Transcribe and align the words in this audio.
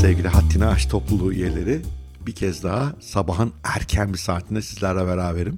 sevgili 0.00 0.28
Haddini 0.28 0.66
Aş 0.66 0.86
topluluğu 0.86 1.32
üyeleri. 1.32 1.80
Bir 2.26 2.32
kez 2.32 2.64
daha 2.64 2.92
sabahın 3.00 3.52
erken 3.64 4.12
bir 4.12 4.18
saatinde 4.18 4.62
sizlerle 4.62 5.06
beraberim. 5.06 5.56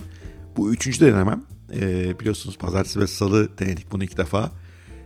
Bu 0.56 0.72
üçüncü 0.72 1.00
denemem. 1.00 1.42
Ee, 1.74 2.20
biliyorsunuz 2.20 2.58
pazartesi 2.58 3.00
ve 3.00 3.06
salı 3.06 3.58
denedik 3.58 3.92
bunu 3.92 4.04
ilk 4.04 4.18
defa. 4.18 4.50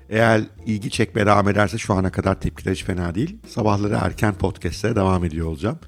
Eğer 0.09 0.43
ilgi 0.67 0.91
çekmeye 0.91 1.27
devam 1.27 1.49
ederse 1.49 1.79
şu 1.79 1.95
ana 1.95 2.13
kadar 2.13 2.41
tepkiler 2.41 2.73
hiç 2.73 2.85
fena 2.85 3.15
değil. 3.15 3.39
Sabahları 3.49 3.99
erken 4.03 4.35
podcastlere 4.35 4.97
devam 4.97 5.25
ediyor 5.25 5.47
olacağım. 5.47 5.79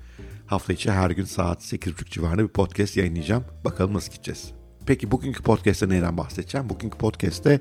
Hafta 0.47 0.73
içi 0.73 0.91
her 0.91 1.11
gün 1.11 1.25
saat 1.25 1.63
8.30 1.63 2.11
civarında 2.11 2.43
bir 2.43 2.49
podcast 2.49 2.97
yayınlayacağım. 2.97 3.45
Bakalım 3.65 3.95
nasıl 3.95 4.13
gideceğiz. 4.13 4.51
Peki 4.87 5.11
bugünkü 5.11 5.43
podcast'te 5.43 5.89
neyden 5.89 6.17
bahsedeceğim? 6.17 6.69
Bugünkü 6.69 6.99
podcast'te 6.99 7.61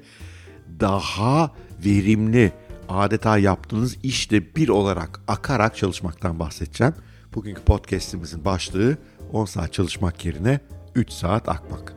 daha 0.80 1.52
verimli, 1.86 2.52
adeta 2.90 3.38
yaptığınız 3.38 3.98
işte 4.04 4.56
bir 4.56 4.70
olarak 4.70 5.20
akarak 5.28 5.76
çalışmaktan 5.76 6.40
bahsedeceğim. 6.40 6.94
Bugünkü 7.34 7.62
podcast'imizin 7.62 8.46
başlığı 8.46 8.98
10 9.34 9.46
saat 9.46 9.74
çalışmak 9.74 10.26
yerine 10.26 10.60
3 10.96 11.12
saat 11.12 11.50
akmak. 11.50 11.94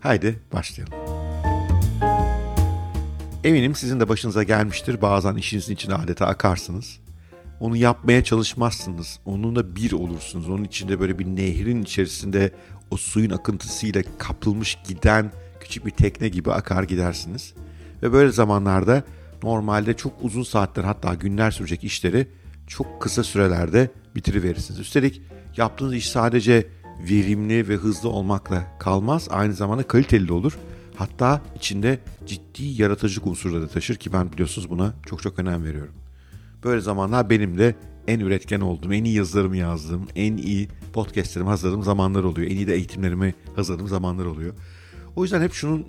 Haydi 0.00 0.42
başlayalım. 0.52 0.94
Eminim 3.44 3.74
sizin 3.74 4.00
de 4.00 4.08
başınıza 4.08 4.42
gelmiştir. 4.42 5.02
Bazen 5.02 5.34
işinizin 5.34 5.74
içine 5.74 5.94
adeta 5.94 6.26
akarsınız. 6.26 6.98
Onu 7.60 7.76
yapmaya 7.76 8.24
çalışmazsınız. 8.24 9.18
Onunla 9.24 9.76
bir 9.76 9.92
olursunuz. 9.92 10.48
Onun 10.48 10.64
içinde 10.64 11.00
böyle 11.00 11.18
bir 11.18 11.26
nehrin 11.26 11.82
içerisinde 11.82 12.52
o 12.90 12.96
suyun 12.96 13.30
akıntısıyla 13.30 14.02
kapılmış 14.18 14.78
giden 14.88 15.32
küçük 15.60 15.86
bir 15.86 15.90
tekne 15.90 16.28
gibi 16.28 16.52
akar 16.52 16.82
gidersiniz. 16.82 17.54
Ve 18.02 18.12
böyle 18.12 18.32
zamanlarda 18.32 19.04
normalde 19.44 19.94
çok 19.94 20.12
uzun 20.22 20.42
saatler 20.42 20.84
hatta 20.84 21.14
günler 21.14 21.50
sürecek 21.50 21.84
işleri 21.84 22.28
çok 22.66 23.02
kısa 23.02 23.22
sürelerde 23.22 23.90
bitiriverirsiniz. 24.16 24.80
Üstelik 24.80 25.22
yaptığınız 25.56 25.94
iş 25.94 26.08
sadece 26.08 26.66
verimli 27.10 27.68
ve 27.68 27.74
hızlı 27.74 28.08
olmakla 28.08 28.78
kalmaz. 28.78 29.28
Aynı 29.30 29.52
zamanda 29.52 29.82
kaliteli 29.82 30.28
de 30.28 30.32
olur. 30.32 30.58
Hatta 30.96 31.42
içinde 31.56 31.98
ciddi 32.26 32.64
yaratıcılık 32.64 33.26
unsurları 33.26 33.62
da 33.62 33.68
taşır 33.68 33.96
ki 33.96 34.12
ben 34.12 34.32
biliyorsunuz 34.32 34.70
buna 34.70 34.94
çok 35.06 35.22
çok 35.22 35.38
önem 35.38 35.64
veriyorum. 35.64 35.94
Böyle 36.64 36.80
zamanlar 36.80 37.30
benim 37.30 37.58
de 37.58 37.74
en 38.08 38.20
üretken 38.20 38.60
olduğum, 38.60 38.92
en 38.92 39.04
iyi 39.04 39.16
yazılarımı 39.16 39.56
yazdığım, 39.56 40.06
en 40.16 40.36
iyi 40.36 40.68
podcastlerimi 40.92 41.50
hazırladığım 41.50 41.82
zamanlar 41.82 42.24
oluyor. 42.24 42.50
En 42.50 42.56
iyi 42.56 42.66
de 42.66 42.74
eğitimlerimi 42.74 43.34
hazırladığım 43.56 43.88
zamanlar 43.88 44.24
oluyor. 44.24 44.54
O 45.16 45.22
yüzden 45.22 45.42
hep 45.42 45.52
şunun 45.52 45.86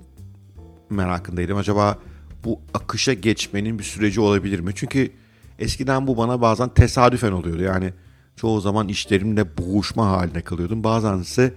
merakındaydım. 0.89 1.57
Acaba 1.57 1.99
bu 2.45 2.59
akışa 2.73 3.13
geçmenin 3.13 3.79
bir 3.79 3.83
süreci 3.83 4.21
olabilir 4.21 4.59
mi? 4.59 4.71
Çünkü 4.75 5.11
eskiden 5.59 6.07
bu 6.07 6.17
bana 6.17 6.41
bazen 6.41 6.69
tesadüfen 6.69 7.31
oluyordu. 7.31 7.63
Yani 7.63 7.93
çoğu 8.35 8.61
zaman 8.61 8.87
işlerimle 8.87 9.57
boğuşma 9.57 10.07
haline 10.07 10.41
kalıyordum. 10.41 10.83
Bazen 10.83 11.17
ise 11.17 11.53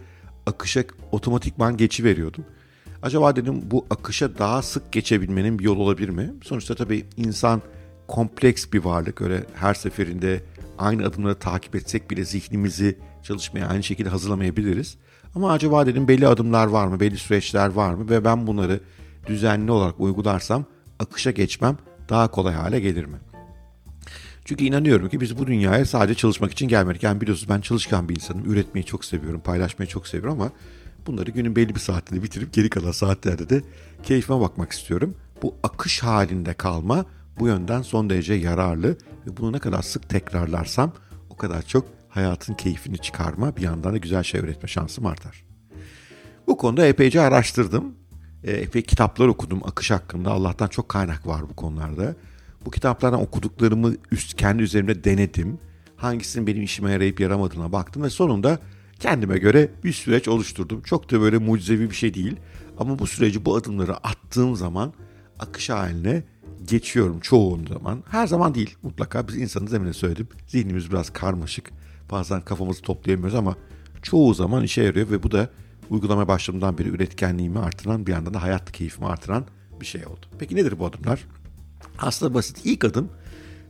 akışa 0.47 0.85
otomatikman 1.13 1.77
geçiveriyordum. 1.77 2.45
Acaba 3.03 3.37
dedim 3.37 3.63
bu 3.71 3.87
akışa 3.91 4.39
daha 4.39 4.63
sık 4.63 4.93
geçebilmenin 4.93 5.59
bir 5.59 5.65
yol 5.65 5.77
olabilir 5.77 6.09
mi? 6.09 6.35
Sonuçta 6.43 6.75
tabii 6.75 7.07
insan 7.17 7.63
kompleks 8.09 8.73
bir 8.73 8.85
varlık. 8.85 9.23
Öyle 9.23 9.45
her 9.55 9.75
seferinde 9.75 10.43
aynı 10.79 11.07
adımları 11.07 11.35
takip 11.35 11.77
etsek 11.77 12.11
bile 12.11 12.25
zihnimizi 12.25 12.99
çalışmaya 13.23 13.69
aynı 13.69 13.83
şekilde 13.83 14.09
hazırlamayabiliriz. 14.09 14.97
Ama 15.35 15.53
acaba 15.53 15.87
dedim 15.87 16.09
belli 16.09 16.27
adımlar 16.27 16.67
var 16.67 16.87
mı, 16.87 17.01
belli 17.01 17.17
süreçler 17.17 17.69
var 17.69 17.95
mı 17.95 18.11
ve 18.11 18.25
ben 18.25 18.47
bunları 18.47 18.81
düzenli 19.27 19.71
olarak 19.71 20.01
uygularsam 20.01 20.65
akışa 20.99 21.31
geçmem 21.31 21.79
daha 22.09 22.31
kolay 22.31 22.55
hale 22.55 22.81
gelir 22.81 23.05
mi? 23.05 23.17
Çünkü 24.45 24.65
inanıyorum 24.65 25.09
ki 25.09 25.21
biz 25.21 25.39
bu 25.39 25.47
dünyaya 25.47 25.85
sadece 25.85 26.15
çalışmak 26.15 26.53
için 26.53 26.69
gelmedik. 26.69 27.03
Yani 27.03 27.21
biliyorsunuz 27.21 27.49
ben 27.49 27.61
çalışkan 27.61 28.09
bir 28.09 28.15
insanım. 28.15 28.53
Üretmeyi 28.53 28.87
çok 28.87 29.05
seviyorum, 29.05 29.41
paylaşmayı 29.41 29.89
çok 29.89 30.09
seviyorum 30.09 30.41
ama 30.41 30.53
bunları 31.07 31.31
günün 31.31 31.57
belli 31.57 31.75
bir 31.75 31.81
saatinde 31.81 32.23
bitirip 32.23 32.53
geri 32.53 32.71
kalan 32.71 32.93
saatlerde 32.93 33.51
de 33.51 33.63
keyfime 34.03 34.41
bakmak 34.41 34.73
istiyorum. 34.73 35.15
Bu 35.43 35.55
akış 35.63 36.03
halinde 36.03 36.55
kalma 36.55 37.05
bu 37.39 37.47
yönden 37.47 37.83
son 37.83 38.11
derece 38.11 38.35
yararlı 38.35 38.89
ve 39.27 39.37
bunu 39.37 39.53
ne 39.53 39.59
kadar 39.59 39.83
sık 39.83 40.09
tekrarlarsam 40.09 40.93
o 41.31 41.37
kadar 41.37 41.63
çok 41.63 41.85
hayatın 42.09 42.55
keyfini 42.55 42.99
çıkarma 42.99 43.57
bir 43.57 43.63
yandan 43.63 43.93
da 43.93 43.97
güzel 43.97 44.23
şey 44.23 44.41
üretme 44.41 44.69
şansım 44.69 45.07
artar. 45.07 45.45
Bu 46.47 46.57
konuda 46.57 46.87
epeyce 46.87 47.21
araştırdım. 47.21 47.95
Epey 48.45 48.83
kitaplar 48.83 49.29
okudum 49.29 49.61
akış 49.65 49.91
hakkında. 49.91 50.31
Allah'tan 50.31 50.69
çok 50.69 50.89
kaynak 50.89 51.27
var 51.27 51.43
bu 51.51 51.57
konularda. 51.57 52.15
Bu 52.65 52.71
kitaplardan 52.71 53.21
okuduklarımı 53.21 53.95
üst, 54.13 54.37
kendi 54.37 54.63
üzerimde 54.63 55.05
denedim. 55.05 55.59
Hangisinin 55.97 56.47
benim 56.47 56.63
işime 56.63 56.93
yarayıp 56.93 57.21
yaramadığına 57.21 57.73
baktım 57.73 58.03
ve 58.03 58.11
sonunda 58.11 58.59
kendime 59.01 59.39
göre 59.39 59.71
bir 59.85 59.93
süreç 59.93 60.29
oluşturdum. 60.29 60.83
Çok 60.83 61.11
da 61.11 61.21
böyle 61.21 61.39
mucizevi 61.39 61.91
bir 61.91 61.95
şey 61.95 62.15
değil. 62.15 62.37
Ama 62.79 62.99
bu 62.99 63.07
süreci, 63.07 63.45
bu 63.45 63.57
adımları 63.57 63.97
attığım 63.97 64.57
zaman 64.57 64.93
akış 65.39 65.71
haline 65.71 66.23
geçiyorum 66.69 67.21
çoğu 67.21 67.59
zaman. 67.69 68.03
Her 68.11 68.27
zaman 68.27 68.55
değil 68.55 68.77
mutlaka 68.83 69.29
biz 69.29 69.37
insanız 69.37 69.73
demin 69.73 69.93
söyledim. 69.93 70.29
Zihnimiz 70.47 70.91
biraz 70.91 71.11
karmaşık. 71.11 71.71
Bazen 72.11 72.41
kafamızı 72.41 72.83
toplayamıyoruz 72.83 73.35
ama 73.35 73.57
çoğu 74.03 74.35
zaman 74.35 74.65
işe 74.65 74.83
yarıyor 74.83 75.11
ve 75.11 75.23
bu 75.23 75.31
da 75.31 75.51
uygulama 75.91 76.29
başladığımdan 76.29 76.79
beri 76.79 76.89
üretkenliğimi 76.89 77.59
artıran 77.59 78.07
bir 78.07 78.13
yandan 78.13 78.35
da 78.35 78.43
hayat 78.43 78.73
keyfimi 78.73 79.07
artıran 79.07 79.47
bir 79.81 79.87
şey 79.87 80.07
oldu. 80.07 80.27
Peki 80.39 80.57
nedir 80.57 80.79
bu 80.79 80.87
adımlar? 80.87 81.25
Aslında 81.99 82.35
basit. 82.35 82.61
İlk 82.65 82.85
adım 82.85 83.11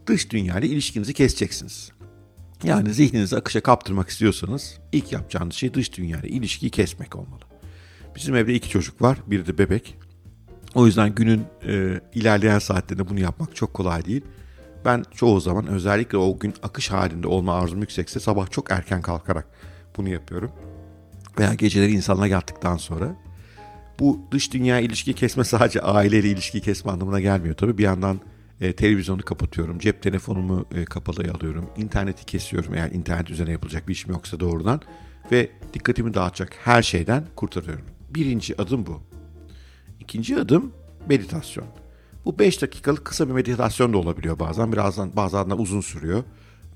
dış 0.06 0.30
dünya 0.30 0.58
ile 0.58 0.66
ilişkinizi 0.66 1.14
keseceksiniz. 1.14 1.92
Yani 2.64 2.94
zihninizi 2.94 3.36
akışa 3.36 3.60
kaptırmak 3.60 4.08
istiyorsanız 4.08 4.78
ilk 4.92 5.12
yapacağınız 5.12 5.54
şey 5.54 5.74
dış 5.74 5.96
dünya 5.96 6.20
ile 6.20 6.28
ilişkiyi 6.28 6.70
kesmek 6.70 7.16
olmalı. 7.16 7.40
Bizim 8.16 8.34
evde 8.34 8.54
iki 8.54 8.68
çocuk 8.68 9.02
var. 9.02 9.18
Biri 9.26 9.46
de 9.46 9.58
bebek. 9.58 9.98
O 10.74 10.86
yüzden 10.86 11.14
günün 11.14 11.44
e, 11.66 12.00
ilerleyen 12.14 12.58
saatlerinde 12.58 13.08
bunu 13.08 13.20
yapmak 13.20 13.56
çok 13.56 13.74
kolay 13.74 14.04
değil. 14.04 14.22
Ben 14.84 15.04
çoğu 15.14 15.40
zaman 15.40 15.66
özellikle 15.66 16.18
o 16.18 16.38
gün 16.38 16.54
akış 16.62 16.90
halinde 16.90 17.28
olma 17.28 17.54
arzum 17.54 17.80
yüksekse 17.80 18.20
sabah 18.20 18.50
çok 18.50 18.70
erken 18.70 19.02
kalkarak 19.02 19.46
bunu 19.96 20.08
yapıyorum. 20.08 20.50
Veya 21.38 21.54
geceleri 21.54 21.92
insanla 21.92 22.26
yattıktan 22.26 22.76
sonra. 22.76 23.16
Bu 24.00 24.20
dış 24.30 24.52
dünya 24.52 24.80
ilişki 24.80 25.12
kesme 25.14 25.44
sadece 25.54 25.80
aileyle 25.80 26.28
ilişki 26.28 26.60
kesme 26.60 26.90
anlamına 26.90 27.20
gelmiyor 27.20 27.54
tabii. 27.54 27.78
Bir 27.78 27.82
yandan 27.82 28.20
e, 28.60 28.72
televizyonu 28.72 29.22
kapatıyorum, 29.22 29.78
cep 29.78 30.02
telefonumu 30.02 30.66
e, 30.74 30.84
kapalıya 30.84 31.32
alıyorum, 31.32 31.70
interneti 31.76 32.26
kesiyorum 32.26 32.74
eğer 32.74 32.90
internet 32.90 33.30
üzerine 33.30 33.52
yapılacak 33.52 33.88
bir 33.88 33.92
işim 33.92 34.12
yoksa 34.12 34.40
doğrudan 34.40 34.80
ve 35.32 35.50
dikkatimi 35.74 36.14
dağıtacak 36.14 36.56
her 36.64 36.82
şeyden 36.82 37.24
kurtarıyorum. 37.36 37.84
Birinci 38.10 38.62
adım 38.62 38.86
bu. 38.86 39.02
İkinci 40.00 40.36
adım 40.36 40.72
meditasyon. 41.08 41.66
Bu 42.24 42.38
5 42.38 42.62
dakikalık 42.62 43.04
kısa 43.04 43.28
bir 43.28 43.32
meditasyon 43.32 43.92
da 43.92 43.98
olabiliyor 43.98 44.38
bazen. 44.38 44.72
Birazdan 44.72 45.16
bazen 45.16 45.50
de 45.50 45.54
uzun 45.54 45.80
sürüyor. 45.80 46.24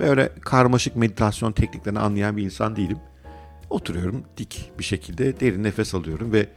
Böyle 0.00 0.32
karmaşık 0.40 0.96
meditasyon 0.96 1.52
tekniklerini 1.52 1.98
anlayan 1.98 2.36
bir 2.36 2.42
insan 2.42 2.76
değilim. 2.76 2.98
Oturuyorum 3.72 4.24
dik 4.36 4.70
bir 4.78 4.84
şekilde 4.84 5.40
derin 5.40 5.62
nefes 5.62 5.94
alıyorum 5.94 6.32
ve 6.32 6.48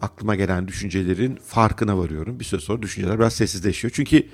aklıma 0.00 0.34
gelen 0.34 0.68
düşüncelerin 0.68 1.36
farkına 1.36 1.98
varıyorum. 1.98 2.40
Bir 2.40 2.44
süre 2.44 2.60
sonra 2.60 2.82
düşünceler 2.82 3.18
biraz 3.18 3.32
sessizleşiyor. 3.32 3.92
Çünkü 3.94 4.26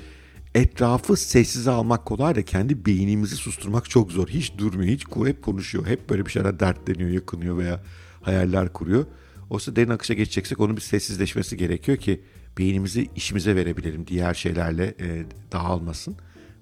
etrafı 0.55 1.17
sessize 1.17 1.71
almak 1.71 2.07
kolay 2.07 2.35
da 2.35 2.45
kendi 2.45 2.87
beynimizi 2.87 3.37
susturmak 3.37 3.91
çok 3.91 4.13
zor. 4.13 4.29
Hiç 4.29 4.59
durmuyor, 4.59 4.91
hiç 4.91 5.05
hep 5.27 5.43
konuşuyor. 5.43 5.87
Hep 5.87 6.11
böyle 6.11 6.27
bir 6.27 6.31
şeyler 6.31 6.61
dertleniyor, 6.61 7.11
yakınıyor 7.11 7.59
veya 7.59 7.83
hayaller 8.23 8.73
kuruyor. 8.73 9.07
Oysa 9.51 9.77
derin 9.77 9.91
akışa 9.91 10.15
geçeceksek 10.15 10.61
onun 10.61 10.77
bir 10.77 10.83
sessizleşmesi 10.83 11.57
gerekiyor 11.57 11.99
ki 11.99 12.21
beynimizi 12.59 13.09
işimize 13.17 13.57
verebilelim. 13.57 14.07
Diğer 14.07 14.35
şeylerle 14.35 14.95
e, 15.01 15.25
dağılmasın. 15.53 16.17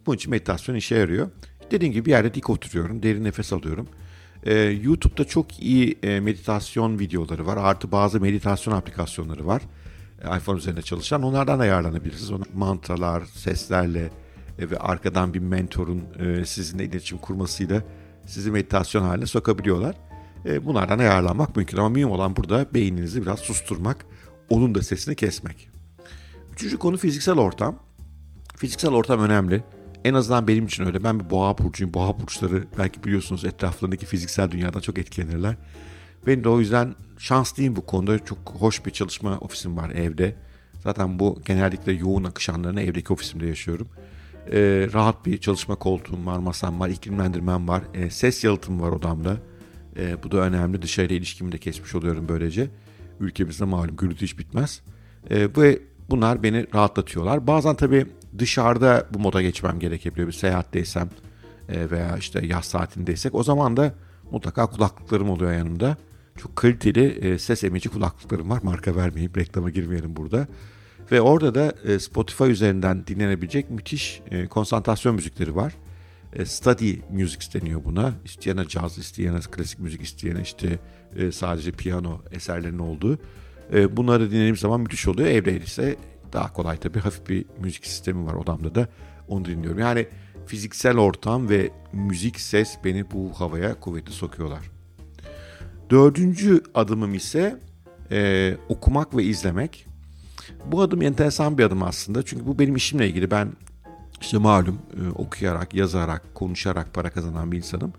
Bunun 0.06 0.16
için 0.16 0.30
meditasyon 0.30 0.76
işe 0.76 0.94
yarıyor. 0.94 1.30
Dediğim 1.70 1.92
gibi 1.92 2.04
bir 2.06 2.10
yerde 2.10 2.34
dik 2.34 2.50
oturuyorum, 2.50 3.02
derin 3.02 3.24
nefes 3.24 3.52
alıyorum. 3.52 3.88
Ee, 4.48 4.54
YouTube'da 4.54 5.24
çok 5.24 5.62
iyi 5.62 5.98
e, 6.02 6.20
meditasyon 6.20 6.98
videoları 6.98 7.46
var. 7.46 7.56
Artı 7.56 7.92
bazı 7.92 8.20
meditasyon 8.20 8.74
aplikasyonları 8.74 9.46
var. 9.46 9.62
E, 10.22 10.36
iPhone 10.36 10.58
üzerinde 10.58 10.82
çalışan. 10.82 11.22
Onlardan 11.22 11.60
da 11.60 11.66
yararlanabilirsiniz. 11.66 12.30
Ona 12.30 12.44
mantralar, 12.54 13.24
seslerle 13.24 14.10
e, 14.58 14.70
ve 14.70 14.78
arkadan 14.78 15.34
bir 15.34 15.38
mentorun 15.38 16.04
e, 16.18 16.44
sizinle 16.44 16.84
iletişim 16.84 17.18
kurmasıyla 17.18 17.82
sizi 18.26 18.50
meditasyon 18.50 19.02
haline 19.02 19.26
sokabiliyorlar. 19.26 19.96
E, 20.46 20.64
bunlardan 20.64 20.98
ayarlanmak 20.98 21.56
mümkün 21.56 21.76
ama 21.76 21.88
mühim 21.88 22.10
olan 22.10 22.36
burada 22.36 22.66
beyninizi 22.74 23.22
biraz 23.22 23.38
susturmak, 23.38 24.06
onun 24.48 24.74
da 24.74 24.82
sesini 24.82 25.14
kesmek. 25.14 25.68
Üçüncü 26.52 26.78
konu 26.78 26.96
fiziksel 26.96 27.38
ortam. 27.38 27.78
Fiziksel 28.56 28.90
ortam 28.90 29.20
önemli. 29.20 29.64
En 30.04 30.14
azından 30.14 30.48
benim 30.48 30.66
için 30.66 30.84
öyle. 30.84 31.04
Ben 31.04 31.20
bir 31.20 31.30
boğa 31.30 31.58
burcuyum. 31.58 31.94
Boğa 31.94 32.20
burçları 32.20 32.64
belki 32.78 33.04
biliyorsunuz 33.04 33.44
etraflarındaki 33.44 34.06
fiziksel 34.06 34.50
dünyadan 34.50 34.80
çok 34.80 34.98
etkilenirler. 34.98 35.56
Ben 36.26 36.44
de 36.44 36.48
o 36.48 36.60
yüzden 36.60 36.94
şanslıyım 37.18 37.76
bu 37.76 37.86
konuda. 37.86 38.24
Çok 38.24 38.38
hoş 38.58 38.86
bir 38.86 38.90
çalışma 38.90 39.38
ofisim 39.38 39.76
var 39.76 39.90
evde. 39.90 40.36
Zaten 40.84 41.18
bu 41.18 41.40
genellikle 41.46 41.92
yoğun 41.92 42.24
akış 42.24 42.48
evdeki 42.48 43.12
ofisimde 43.12 43.46
yaşıyorum. 43.46 43.88
E, 44.52 44.88
rahat 44.92 45.26
bir 45.26 45.38
çalışma 45.38 45.74
koltuğum 45.74 46.26
var, 46.26 46.38
masam 46.38 46.80
var, 46.80 46.88
iklimlendirmem 46.88 47.68
var. 47.68 47.82
E, 47.94 48.10
ses 48.10 48.44
yalıtım 48.44 48.80
var 48.80 48.90
odamda. 48.90 49.36
E, 49.96 50.22
bu 50.22 50.30
da 50.30 50.36
önemli. 50.36 50.82
Dışarıyla 50.82 51.16
ilişkimi 51.16 51.52
de 51.52 51.58
kesmiş 51.58 51.94
oluyorum 51.94 52.28
böylece. 52.28 52.70
Ülkemizde 53.20 53.64
malum 53.64 53.96
gürültü 53.96 54.22
hiç 54.22 54.38
bitmez. 54.38 54.82
E, 55.30 55.54
bu 55.54 55.64
bunlar 56.10 56.42
beni 56.42 56.66
rahatlatıyorlar. 56.74 57.46
Bazen 57.46 57.74
tabii 57.74 58.06
dışarıda 58.38 59.06
bu 59.14 59.18
moda 59.18 59.42
geçmem 59.42 59.78
gerekebiliyor. 59.78 60.28
Bir 60.28 60.32
seyahatteysem 60.32 61.10
e, 61.68 61.90
veya 61.90 62.16
işte 62.16 62.46
yaz 62.46 62.64
saatindeysek 62.64 63.34
o 63.34 63.42
zaman 63.42 63.76
da 63.76 63.94
mutlaka 64.30 64.66
kulaklıklarım 64.66 65.30
oluyor 65.30 65.52
yanımda. 65.52 65.96
Çok 66.36 66.56
kaliteli 66.56 67.06
e, 67.06 67.38
ses 67.38 67.64
emici 67.64 67.88
kulaklıklarım 67.88 68.50
var. 68.50 68.60
Marka 68.62 68.96
vermeyeyim, 68.96 69.32
reklama 69.36 69.70
girmeyelim 69.70 70.16
burada. 70.16 70.46
Ve 71.12 71.20
orada 71.20 71.54
da 71.54 71.72
e, 71.84 71.98
Spotify 71.98 72.44
üzerinden 72.44 73.06
dinlenebilecek 73.06 73.70
müthiş 73.70 74.22
konsantrasyon 74.50 75.14
müzikleri 75.14 75.56
var. 75.56 75.74
Study 76.44 76.96
music 77.10 77.60
deniyor 77.60 77.84
buna. 77.84 78.12
İsteyene 78.24 78.64
caz, 78.68 78.98
isteyene 78.98 79.40
klasik 79.40 79.78
müzik, 79.78 80.02
isteyene 80.02 80.42
işte 80.42 80.78
sadece 81.32 81.72
piyano 81.72 82.20
eserlerinin 82.30 82.78
olduğu. 82.78 83.18
Bunları 83.90 84.30
dinlediğim 84.30 84.56
zaman 84.56 84.80
müthiş 84.80 85.08
oluyor. 85.08 85.28
Evde 85.28 85.60
ise 85.60 85.96
daha 86.32 86.52
kolay 86.52 86.76
tabii. 86.76 86.98
Hafif 86.98 87.28
bir 87.28 87.44
müzik 87.60 87.86
sistemi 87.86 88.26
var 88.26 88.34
odamda 88.34 88.74
da. 88.74 88.88
Onu 89.28 89.44
dinliyorum. 89.44 89.78
Yani 89.78 90.06
fiziksel 90.46 90.98
ortam 90.98 91.48
ve 91.48 91.70
müzik 91.92 92.40
ses 92.40 92.78
beni 92.84 93.10
bu 93.10 93.32
havaya 93.34 93.80
kuvvetli 93.80 94.12
sokuyorlar. 94.12 94.70
Dördüncü 95.90 96.62
adımım 96.74 97.14
ise 97.14 97.60
e, 98.10 98.56
okumak 98.68 99.16
ve 99.16 99.24
izlemek. 99.24 99.86
Bu 100.66 100.82
adım 100.82 101.02
enteresan 101.02 101.58
bir 101.58 101.64
adım 101.64 101.82
aslında. 101.82 102.22
Çünkü 102.22 102.46
bu 102.46 102.58
benim 102.58 102.76
işimle 102.76 103.08
ilgili. 103.08 103.30
Ben 103.30 103.52
işte 104.20 104.38
malum 104.38 104.78
e, 104.96 105.08
okuyarak, 105.10 105.74
yazarak, 105.74 106.34
konuşarak 106.34 106.94
para 106.94 107.10
kazanan 107.10 107.52
bir 107.52 107.56
insanım. 107.56 107.92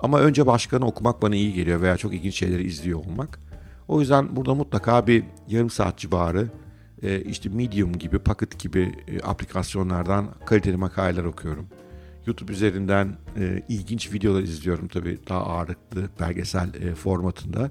Ama 0.00 0.20
önce 0.20 0.46
başkanı 0.46 0.86
okumak 0.86 1.22
bana 1.22 1.34
iyi 1.34 1.52
geliyor 1.52 1.80
veya 1.80 1.96
çok 1.96 2.14
ilginç 2.14 2.34
şeyleri 2.34 2.62
izliyor 2.62 2.98
olmak. 2.98 3.40
O 3.88 4.00
yüzden 4.00 4.36
burada 4.36 4.54
mutlaka 4.54 5.06
bir 5.06 5.24
yarım 5.48 5.70
saat 5.70 5.98
civarı 5.98 6.48
e, 7.02 7.20
işte 7.20 7.48
Medium 7.48 7.98
gibi, 7.98 8.18
Pocket 8.18 8.58
gibi 8.58 8.94
e, 9.08 9.20
aplikasyonlardan 9.20 10.28
kaliteli 10.46 10.76
makaleler 10.76 11.24
okuyorum. 11.24 11.66
YouTube 12.26 12.52
üzerinden 12.52 13.16
e, 13.36 13.62
ilginç 13.68 14.12
videolar 14.12 14.42
izliyorum 14.42 14.88
tabii 14.88 15.18
daha 15.28 15.40
ağırlıklı 15.40 16.10
belgesel 16.20 16.74
e, 16.74 16.94
formatında. 16.94 17.70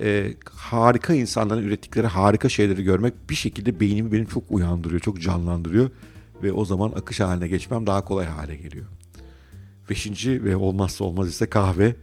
E, 0.00 0.34
harika 0.54 1.14
insanların 1.14 1.62
ürettikleri 1.62 2.06
harika 2.06 2.48
şeyleri 2.48 2.84
görmek 2.84 3.30
bir 3.30 3.34
şekilde 3.34 3.80
beynimi 3.80 4.12
benim 4.12 4.26
çok 4.26 4.44
uyandırıyor, 4.50 5.00
çok 5.00 5.20
canlandırıyor 5.20 5.90
ve 6.42 6.52
o 6.52 6.64
zaman 6.64 6.92
akış 6.96 7.20
haline 7.20 7.48
geçmem 7.48 7.86
daha 7.86 8.04
kolay 8.04 8.26
hale 8.26 8.56
geliyor. 8.56 8.86
Beşinci 9.90 10.44
ve 10.44 10.56
olmazsa 10.56 11.04
olmaz 11.04 11.28
ise 11.28 11.46
kahve. 11.46 11.96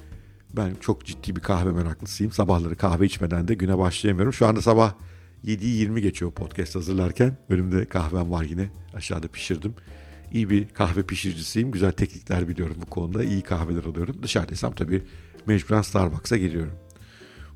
Ben 0.54 0.76
çok 0.80 1.06
ciddi 1.06 1.36
bir 1.36 1.42
kahve 1.42 1.72
meraklısıyım. 1.72 2.32
Sabahları 2.32 2.76
kahve 2.76 3.06
içmeden 3.06 3.48
de 3.48 3.54
güne 3.54 3.78
başlayamıyorum. 3.78 4.34
Şu 4.34 4.48
anda 4.48 4.62
sabah 4.62 4.94
7'yi 5.46 5.76
20 5.76 6.02
geçiyor 6.02 6.32
podcast 6.32 6.76
hazırlarken. 6.76 7.38
Önümde 7.50 7.86
kahvem 7.86 8.32
var 8.32 8.44
yine. 8.44 8.70
Aşağıda 8.94 9.28
pişirdim. 9.28 9.76
İyi 10.32 10.50
bir 10.50 10.70
kahve 10.70 11.04
pişiricisiyim. 11.04 11.72
Güzel 11.72 11.92
teknikler 11.92 12.48
biliyorum 12.48 12.78
bu 12.82 12.86
konuda. 12.86 13.24
İyi 13.24 13.42
kahveler 13.42 13.84
alıyorum. 13.84 14.16
Dışarıdaysam 14.24 14.74
tabii 14.76 15.04
mecburen 15.46 15.82
Starbucks'a 15.82 16.38
geliyorum. 16.38 16.74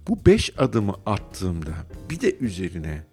Bu 0.07 0.25
5 0.25 0.53
adımı 0.57 0.95
attığımda 1.05 1.71
bir 2.09 2.21
de 2.21 2.37
üzerine 2.37 3.03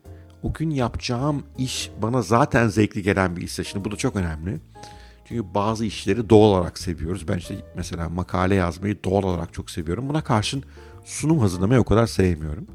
o 0.43 0.53
gün 0.53 0.71
yapacağım 0.71 1.43
iş 1.59 1.91
bana 2.03 2.23
zaten 2.23 2.69
zevkli 2.69 3.03
gelen 3.03 3.37
bir 3.37 3.43
işse. 3.43 3.65
Şimdi 3.65 3.85
bu 3.85 3.91
da 3.91 3.97
çok 3.97 4.17
önemli. 4.17 4.61
Çünkü 5.25 5.55
bazı 5.55 5.85
işleri 5.85 6.31
doğal 6.31 6.49
olarak 6.49 6.79
seviyoruz. 6.79 7.29
Ben 7.29 7.39
işte 7.39 7.55
mesela 7.77 8.09
makale 8.09 8.55
yazmayı 8.55 9.05
doğal 9.05 9.23
olarak 9.23 9.53
çok 9.53 9.71
seviyorum. 9.71 10.09
Buna 10.09 10.25
karşın 10.25 10.63
sunum 11.05 11.39
hazırlamayı 11.39 11.81
o 11.81 11.85
kadar 11.85 12.07
sevmiyorum. 12.07 12.67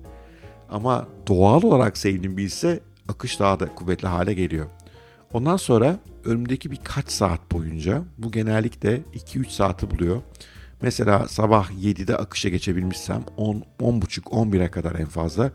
Ama 0.70 1.08
doğal 1.28 1.64
olarak 1.64 1.98
sevdiğim 1.98 2.38
bir 2.38 2.44
ise 2.44 2.80
akış 3.10 3.40
daha 3.40 3.60
da 3.60 3.76
kuvvetli 3.76 4.08
hale 4.08 4.34
geliyor. 4.34 4.66
Ondan 5.34 5.58
sonra 5.58 6.00
önümdeki 6.26 6.72
birkaç 6.72 7.12
saat 7.12 7.52
boyunca 7.52 8.04
bu 8.18 8.32
genellikle 8.32 9.02
2-3 9.16 9.50
saati 9.50 9.92
buluyor. 9.92 10.22
Mesela 10.82 11.28
sabah 11.28 11.72
7'de 11.72 12.18
akışa 12.18 12.50
geçebilmişsem 12.50 13.24
10, 13.38 13.64
10.30, 13.80 14.22
11'e 14.22 14.72
kadar 14.72 14.96
en 14.96 15.06
fazla 15.06 15.52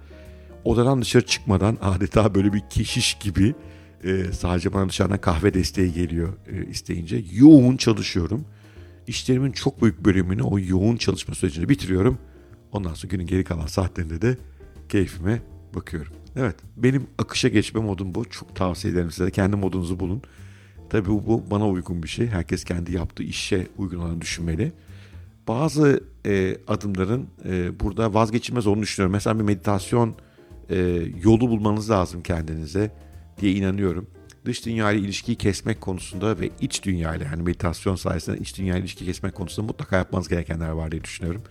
odadan 0.65 1.03
dışarı 1.03 1.27
çıkmadan 1.27 1.79
adeta 1.83 2.35
böyle 2.35 2.53
bir 2.53 2.63
keşiş 2.71 3.15
gibi 3.15 3.55
e, 4.05 4.33
sadece 4.33 4.73
bana 4.73 4.89
dışarıdan 4.89 5.21
kahve 5.21 5.55
desteği 5.55 5.93
geliyor 5.93 6.33
e, 6.53 6.67
isteyince 6.67 7.25
yoğun 7.33 7.77
çalışıyorum. 7.77 8.45
İşlerimin 9.07 9.53
çok 9.53 9.83
büyük 9.83 10.05
bölümünü 10.05 10.43
o 10.43 10.59
yoğun 10.59 10.97
çalışma 10.97 11.35
sürecinde 11.35 11.69
bitiriyorum. 11.69 12.19
Ondan 12.73 12.95
sonra 12.95 13.11
günün 13.11 13.27
geri 13.27 13.45
kalan 13.45 13.67
saatlerinde 13.67 14.23
de 14.23 14.37
keyfime 14.91 15.43
bakıyorum. 15.75 16.13
Evet 16.37 16.57
benim 16.77 17.07
akışa 17.19 17.49
geçme 17.49 17.81
modum 17.81 18.15
bu. 18.15 18.25
Çok 18.25 18.57
tavsiye 18.57 18.93
ederim 18.93 19.11
size. 19.11 19.31
Kendi 19.31 19.57
modunuzu 19.57 20.01
bulun. 20.01 20.23
Tabii 20.91 21.09
bu, 21.09 21.27
bu 21.27 21.51
bana 21.51 21.69
uygun 21.69 22.03
bir 22.03 22.09
şey. 22.09 22.27
Herkes 22.27 22.65
kendi 22.65 22.95
yaptığı 22.97 23.23
işe 23.23 23.67
uygun 23.79 23.99
olanı 23.99 24.21
düşünmeli. 24.21 24.73
Bazı 25.49 26.05
e, 26.27 26.57
adımların 26.69 27.27
e, 27.45 27.81
burada 27.81 28.15
vazgeçilmez 28.15 28.67
olduğunu 28.67 28.83
düşünüyorum. 28.83 29.13
Mesela 29.13 29.39
bir 29.39 29.45
meditasyon 29.45 30.15
e, 30.71 30.77
yolu 31.25 31.49
bulmanız 31.49 31.91
lazım 31.91 32.23
kendinize 32.23 32.91
diye 33.41 33.53
inanıyorum. 33.53 34.07
Dış 34.45 34.67
dünya 34.67 34.93
ile 34.93 35.01
ilişkiyi 35.01 35.37
kesmek 35.37 35.81
konusunda 35.81 36.41
ve 36.41 36.51
iç 36.61 36.85
dünya 36.85 37.15
ile 37.15 37.25
yani 37.25 37.43
meditasyon 37.43 37.97
sayesinde 37.97 38.39
iç 38.39 38.59
dünya 38.59 38.75
ile 38.75 38.81
ilişki 38.81 39.05
kesmek 39.05 39.35
konusunda 39.35 39.67
mutlaka 39.67 39.97
yapmanız 39.97 40.29
gerekenler 40.29 40.71
var 40.71 40.93
diye 40.93 41.05
düşünüyorum. 41.05 41.43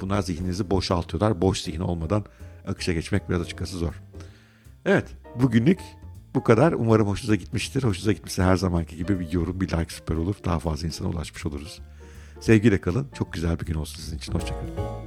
Bunlar 0.00 0.22
zihninizi 0.22 0.70
boşaltıyorlar. 0.70 1.40
Boş 1.40 1.60
zihin 1.60 1.80
olmadan 1.80 2.24
akışa 2.66 2.92
geçmek 2.92 3.28
biraz 3.28 3.40
açıkçası 3.40 3.78
zor. 3.78 4.02
Evet 4.84 5.06
bugünlük 5.42 5.80
bu 6.34 6.42
kadar. 6.42 6.72
Umarım 6.72 7.08
hoşunuza 7.08 7.34
gitmiştir. 7.34 7.82
Hoşunuza 7.82 8.12
gitmişse 8.12 8.42
her 8.42 8.56
zamanki 8.56 8.96
gibi 8.96 9.20
bir 9.20 9.32
yorum, 9.32 9.60
bir 9.60 9.66
like 9.66 9.94
süper 9.94 10.14
olur. 10.14 10.34
Daha 10.44 10.58
fazla 10.58 10.86
insana 10.86 11.08
ulaşmış 11.08 11.46
oluruz. 11.46 11.80
Sevgiyle 12.40 12.80
kalın. 12.80 13.08
Çok 13.14 13.32
güzel 13.32 13.60
bir 13.60 13.66
gün 13.66 13.74
olsun 13.74 14.00
sizin 14.00 14.16
için. 14.18 14.32
Hoşçakalın. 14.32 15.01